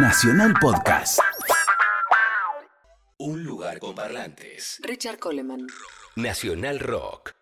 [0.00, 1.18] Nacional Podcast.
[3.18, 4.78] Un lugar con parlantes.
[4.80, 5.66] Richard Coleman.
[6.14, 7.37] Nacional Rock.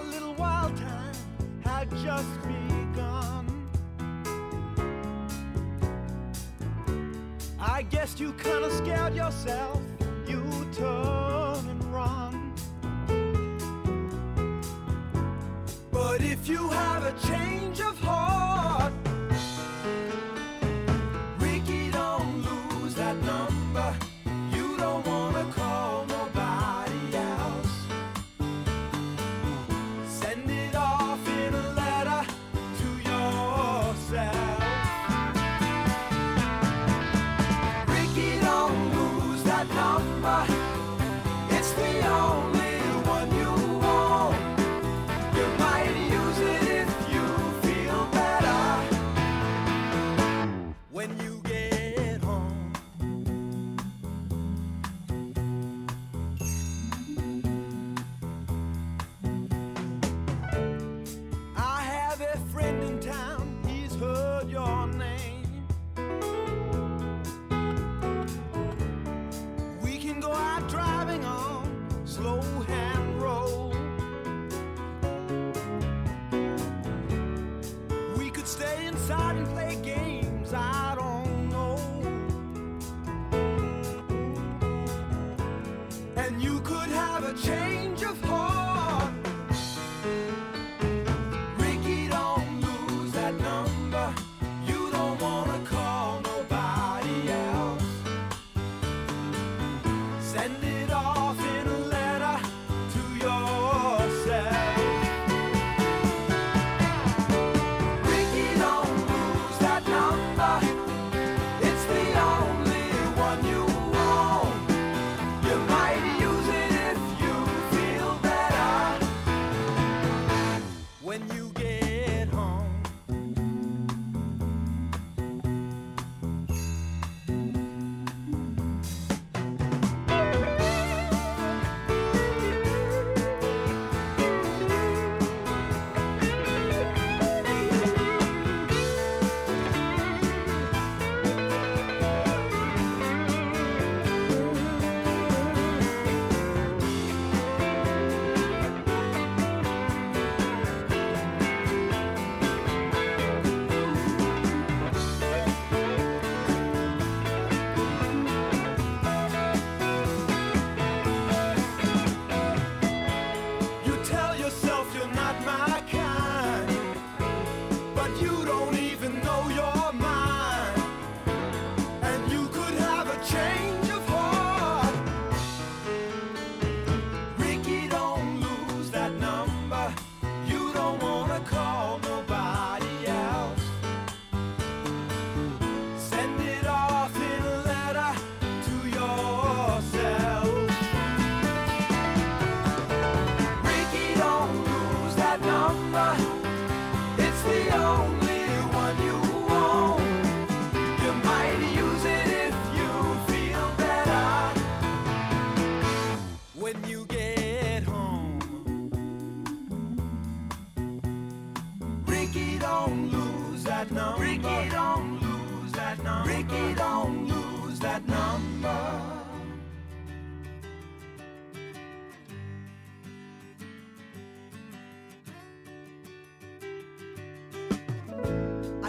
[0.00, 1.14] Our little wild time
[1.62, 3.68] had just begun.
[7.58, 9.80] I guess you kinda scared yourself,
[10.26, 12.54] you turn and run.
[15.90, 18.49] But if you have a change of heart,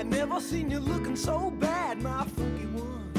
[0.01, 3.13] I never seen you looking so bad, my funky one.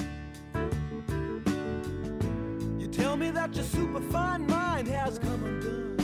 [2.81, 5.97] You tell me that your superfine mind has come undone.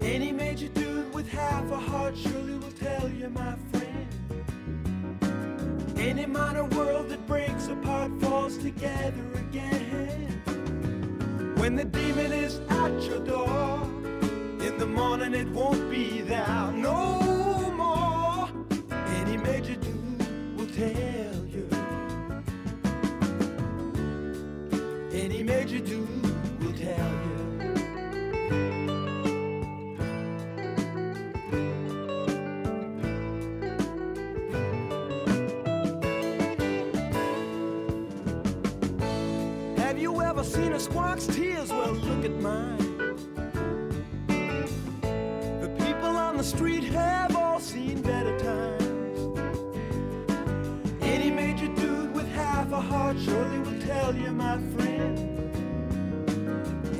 [0.00, 4.08] Any major dude with half a heart surely will tell you, my friend.
[5.98, 10.40] Any minor world that breaks apart falls together again.
[11.58, 13.82] When the demon is at your door,
[14.66, 16.72] in the morning it won't be there.
[16.72, 17.23] No.
[40.44, 41.70] never seen a squawk's tears.
[41.70, 42.78] Well, look at mine.
[44.26, 49.38] The people on the street have all seen better times.
[51.00, 55.18] Any major dude with half a heart surely will tell you, my friend.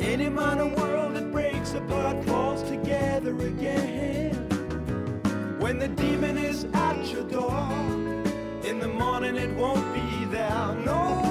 [0.00, 4.34] Any minor world that breaks apart falls together again.
[5.58, 7.72] When the demon is at your door,
[8.64, 10.74] in the morning it won't be there.
[10.84, 11.23] No.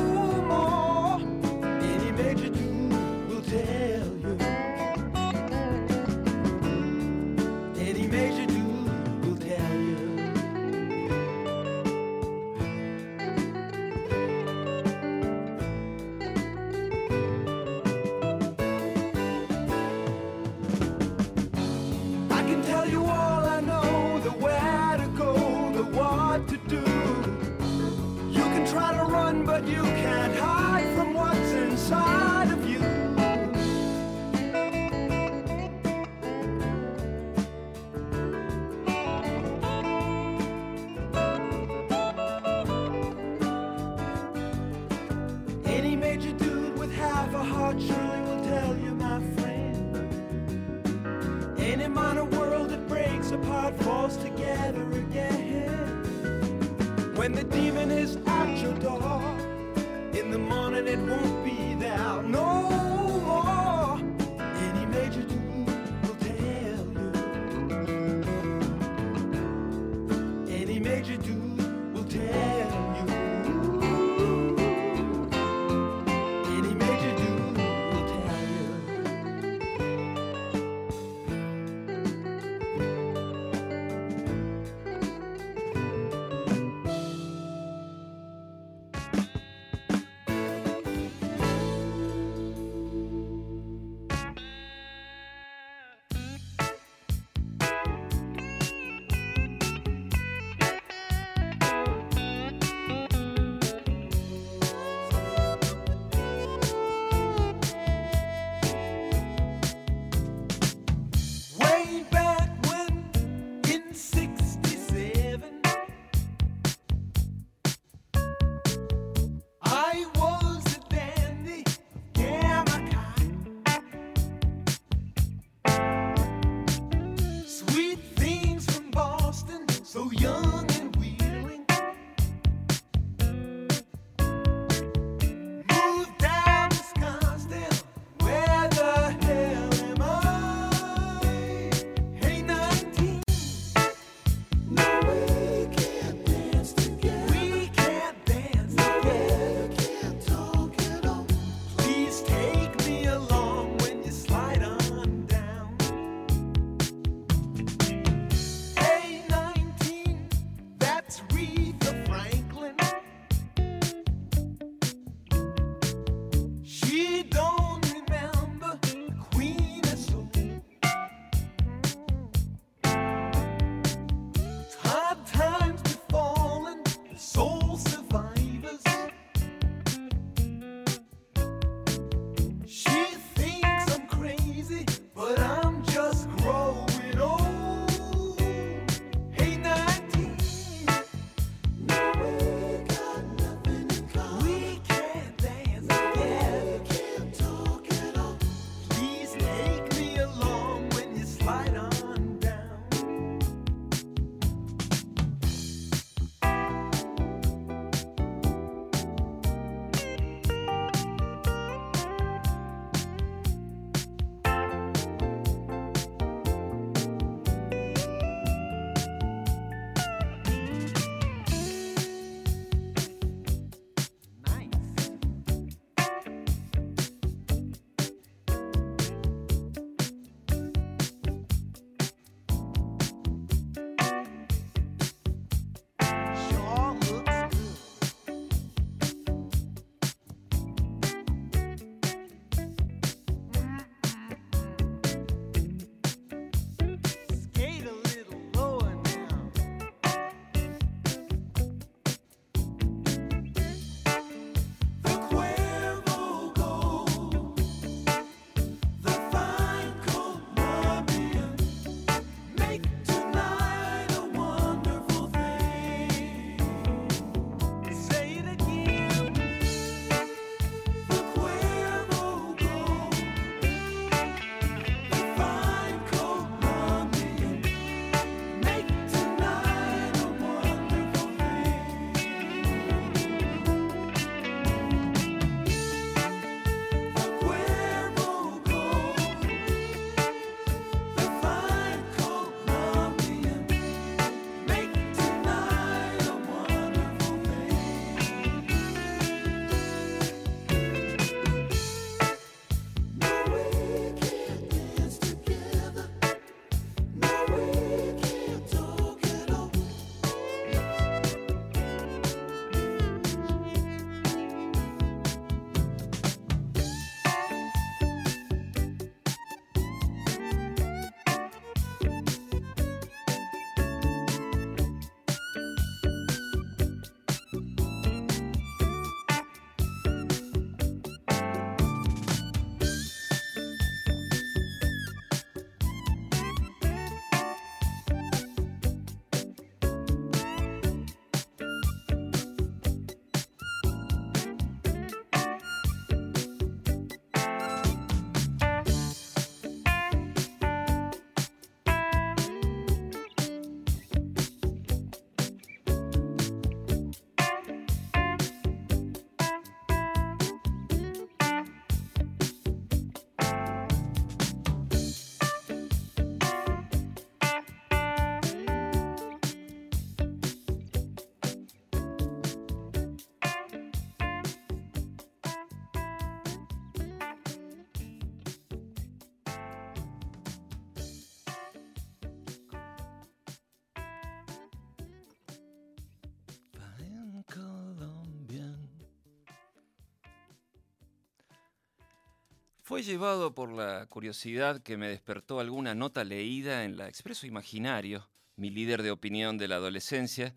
[392.86, 398.28] Fue llevado por la curiosidad que me despertó alguna nota leída en la Expreso Imaginario,
[398.58, 400.54] mi líder de opinión de la adolescencia,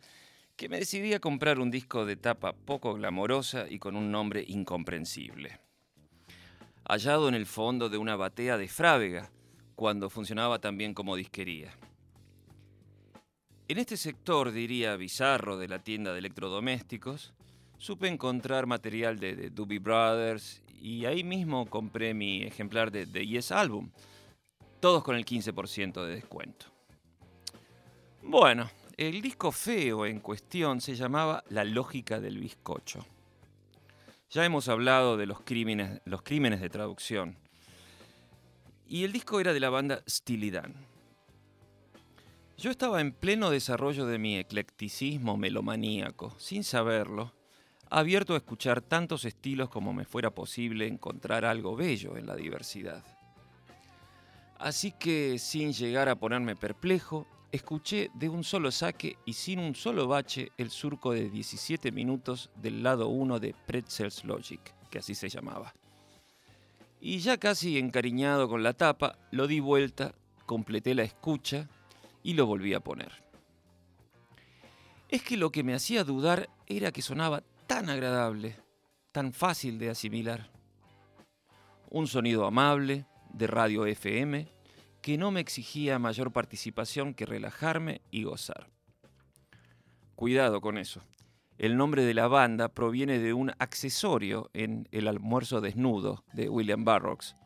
[0.57, 4.45] que me decidí a comprar un disco de tapa poco glamorosa y con un nombre
[4.45, 5.61] incomprensible.
[6.89, 9.31] Hallado en el fondo de una batea de Frávega,
[9.77, 11.77] cuando funcionaba también como disquería.
[13.69, 17.35] En este sector, diría bizarro, de la tienda de electrodomésticos,
[17.79, 23.27] supe encontrar material de, The Doobie Brothers y ahí mismo compré mi ejemplar de The
[23.27, 23.91] Yes Album,
[24.81, 26.67] todos con el 15% de descuento.
[28.23, 33.07] Bueno, el disco feo en cuestión se llamaba La lógica del bizcocho.
[34.31, 37.37] Ya hemos hablado de los crímenes, los crímenes de traducción.
[38.89, 40.75] Y el disco era de la banda Steely Dan.
[42.59, 47.35] Yo estaba en pleno desarrollo de mi eclecticismo melomaníaco, sin saberlo,
[47.91, 53.05] abierto a escuchar tantos estilos como me fuera posible encontrar algo bello en la diversidad.
[54.59, 59.75] Así que, sin llegar a ponerme perplejo, escuché de un solo saque y sin un
[59.75, 65.15] solo bache el surco de 17 minutos del lado 1 de Pretzels Logic, que así
[65.15, 65.75] se llamaba.
[67.01, 70.15] Y ya casi encariñado con la tapa, lo di vuelta,
[70.47, 71.69] completé la escucha
[72.23, 73.13] y lo volví a poner.
[75.09, 78.57] Es que lo que me hacía dudar era que sonaba tan agradable,
[79.13, 80.51] tan fácil de asimilar.
[81.91, 84.49] Un sonido amable, de radio FM,
[85.03, 88.69] que no me exigía mayor participación que relajarme y gozar.
[90.15, 91.03] Cuidado con eso.
[91.59, 96.85] El nombre de la banda proviene de un accesorio en El almuerzo desnudo de William
[96.85, 97.37] Burroughs.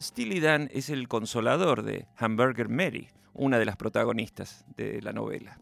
[0.00, 5.60] Steely Dan es el consolador de Hamburger Mary, una de las protagonistas de la novela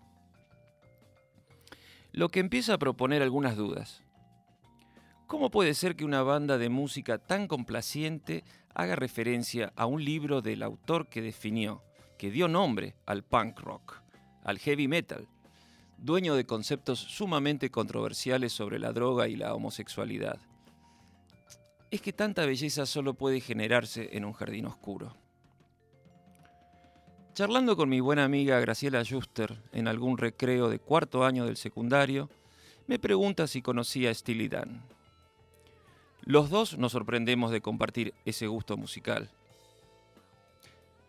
[2.15, 4.05] lo que empieza a proponer algunas dudas.
[5.27, 10.41] ¿Cómo puede ser que una banda de música tan complaciente haga referencia a un libro
[10.41, 11.83] del autor que definió,
[12.17, 14.01] que dio nombre al punk rock,
[14.45, 15.27] al heavy metal,
[15.99, 20.39] dueño de conceptos sumamente controversiales sobre la droga y la homosexualidad?
[21.91, 25.17] Es que tanta belleza solo puede generarse en un jardín oscuro.
[27.35, 32.31] Charlando con mi buena amiga Graciela Juster en algún recreo de cuarto año del secundario,
[32.87, 34.85] me pregunta si conocía a Steely Dan.
[36.23, 39.33] Los dos nos sorprendemos de compartir ese gusto musical.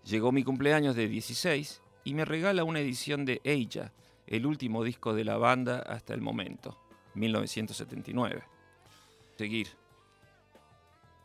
[0.04, 3.94] Llegó mi cumpleaños de 16 y me regala una edición de Ella,
[4.26, 6.76] el último disco de la banda hasta el momento,
[7.14, 8.42] 1979.
[9.38, 9.68] Seguir.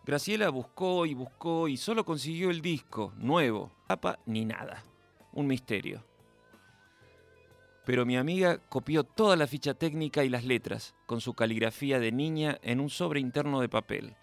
[0.04, 4.84] Graciela buscó y buscó y solo consiguió el disco, nuevo, tapa ni nada
[5.32, 6.04] un misterio.
[7.84, 12.12] Pero mi amiga copió toda la ficha técnica y las letras, con su caligrafía de
[12.12, 14.14] niña en un sobre interno de papel.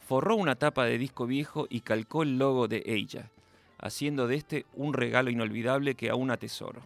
[0.00, 3.30] Forró una tapa de disco viejo y calcó el logo de ella,
[3.78, 6.82] haciendo de este un regalo inolvidable que aún atesoro.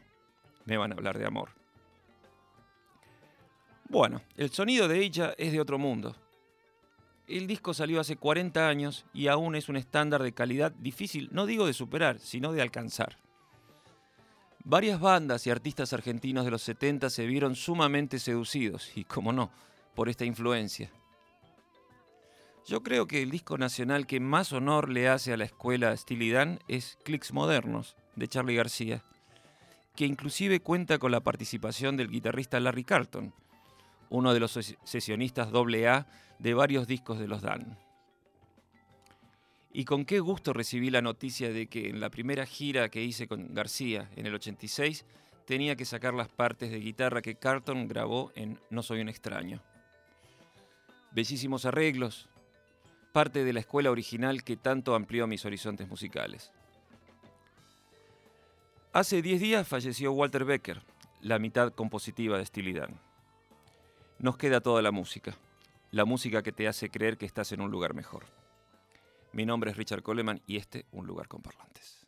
[0.67, 1.51] Me van a hablar de amor.
[3.89, 6.15] Bueno, el sonido de ella es de otro mundo.
[7.27, 11.47] El disco salió hace 40 años y aún es un estándar de calidad difícil, no
[11.47, 13.19] digo de superar, sino de alcanzar.
[14.65, 19.51] Varias bandas y artistas argentinos de los 70 se vieron sumamente seducidos, y como no,
[19.95, 20.91] por esta influencia.
[22.67, 26.59] Yo creo que el disco nacional que más honor le hace a la escuela Stilidad
[26.69, 29.03] es Clicks Modernos, de Charlie García,
[29.97, 33.33] que inclusive cuenta con la participación del guitarrista Larry Carlton,
[34.11, 34.53] uno de los
[34.85, 36.07] sesionistas AA
[36.39, 37.79] de varios discos de los Dan.
[39.73, 43.29] Y con qué gusto recibí la noticia de que en la primera gira que hice
[43.29, 45.05] con García en el 86
[45.47, 49.63] tenía que sacar las partes de guitarra que Carlton grabó en No Soy un extraño.
[51.13, 52.29] Bellísimos arreglos,
[53.13, 56.53] parte de la escuela original que tanto amplió mis horizontes musicales.
[58.93, 60.83] Hace 10 días falleció Walter Becker,
[61.21, 62.81] la mitad compositiva de Steely
[64.19, 65.37] Nos queda toda la música,
[65.93, 68.40] la música que te hace creer que estás en un lugar mejor.
[69.33, 72.00] Mi nombre es Richard Coleman y este, Un lugar con parlantes.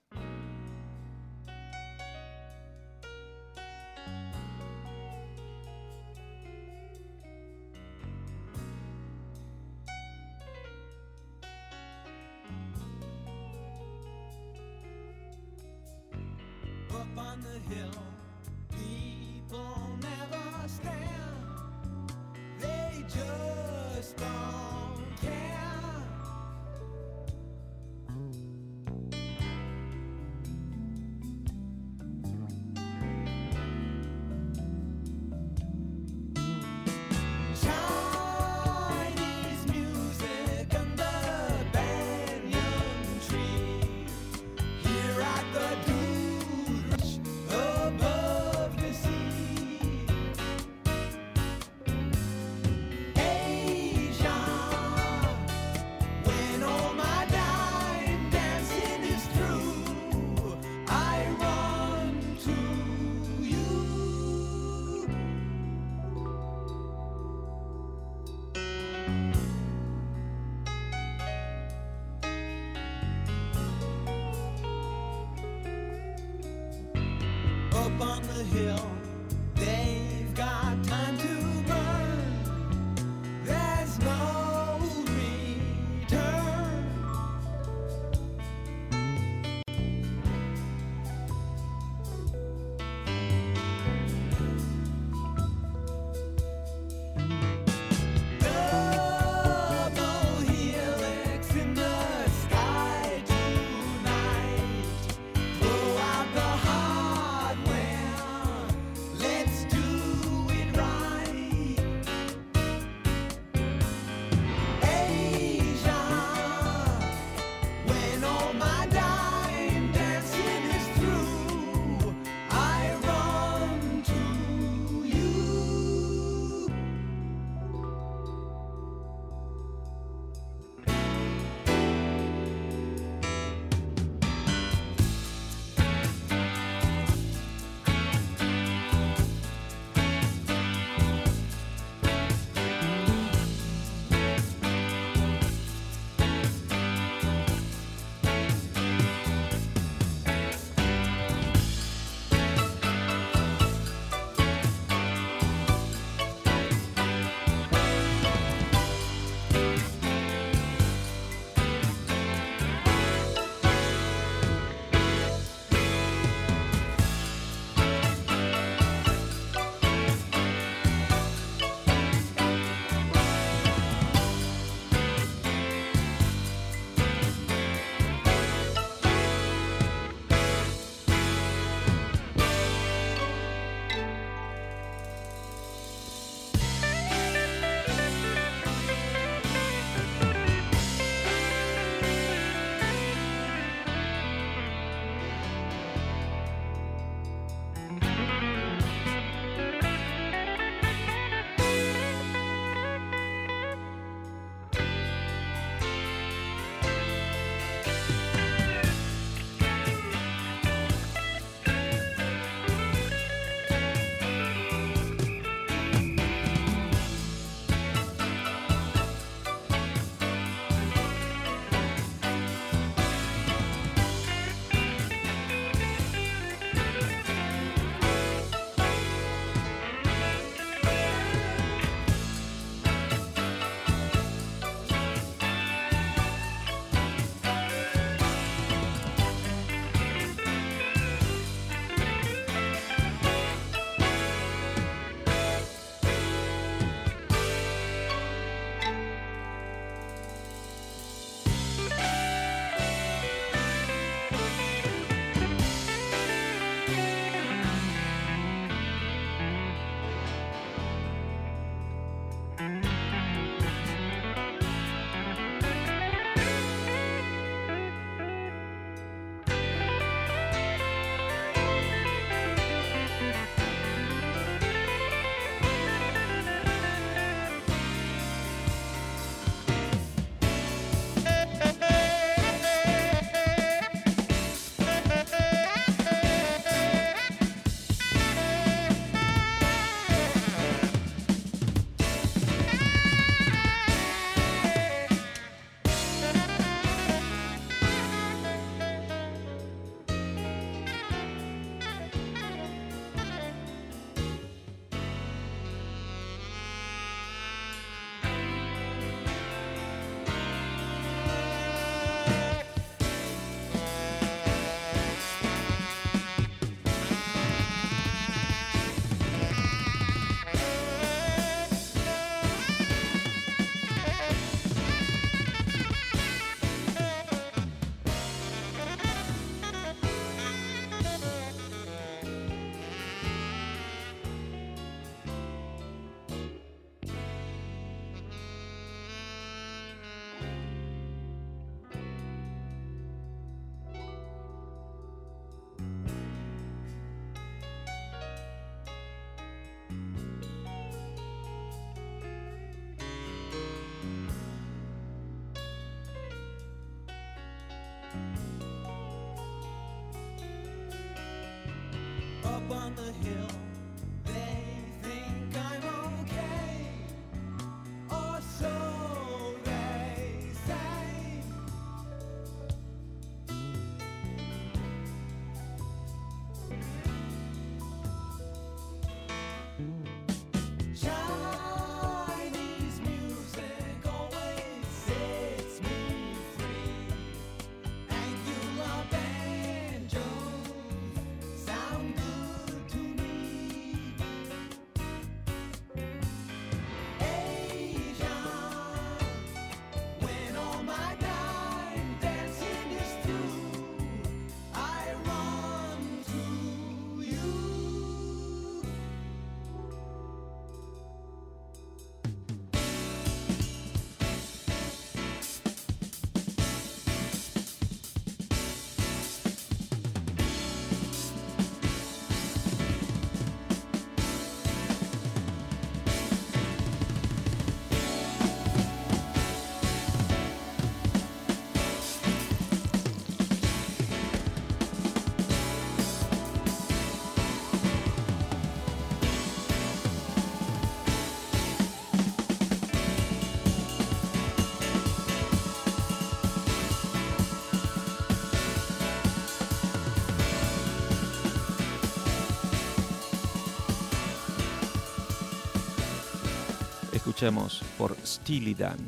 [457.33, 458.99] Escuchamos por Steely Dan,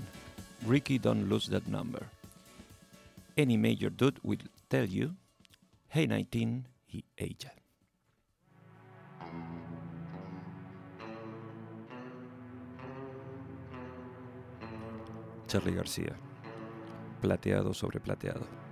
[0.67, 2.07] Ricky Don't Lose That Number.
[3.37, 4.39] Any Major Dude Will
[4.71, 5.15] Tell You,
[5.89, 7.53] Hey 19 y Ella.
[15.47, 16.17] Charlie García,
[17.21, 18.64] plateado sobre plateado.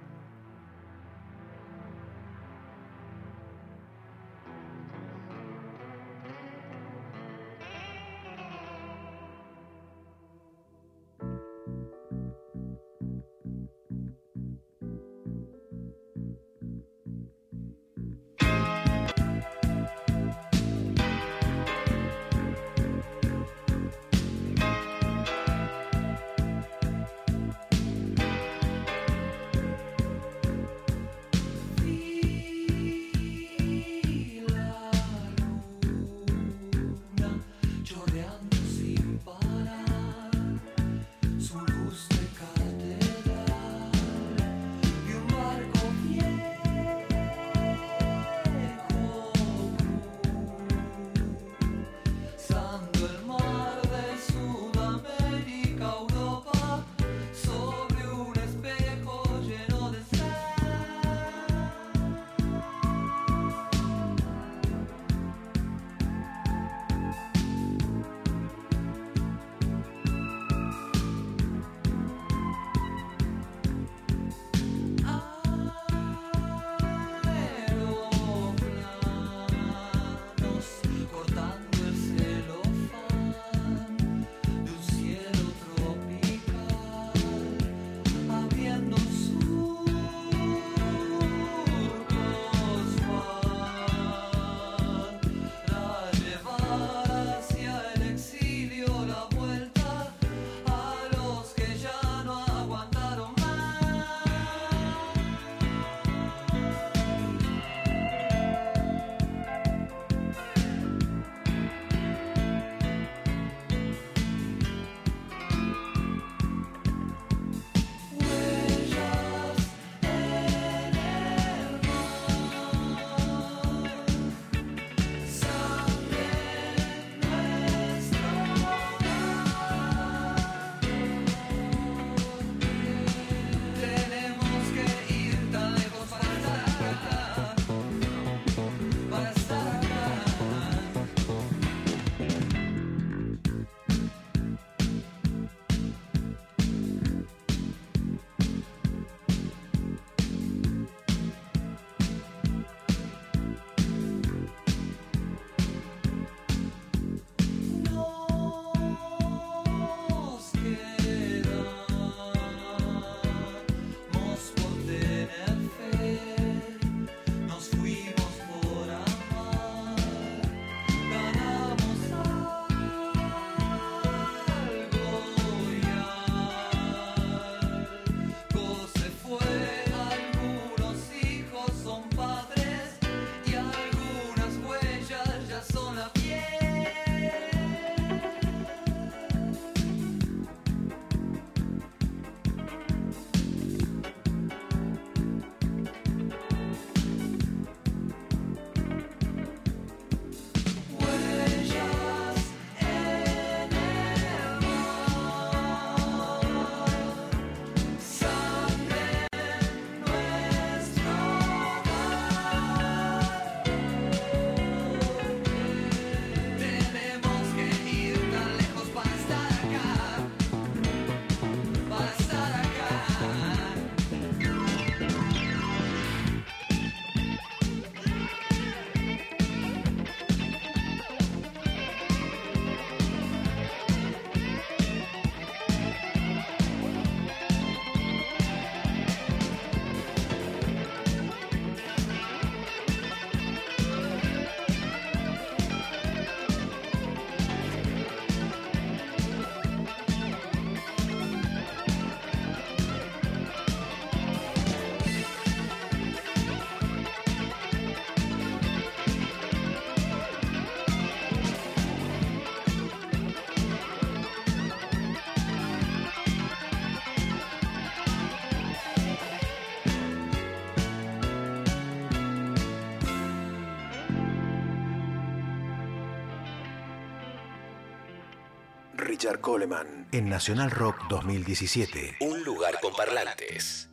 [279.23, 282.17] Richard Coleman en Nacional Rock 2017.
[282.23, 283.92] Un lugar con parlantes.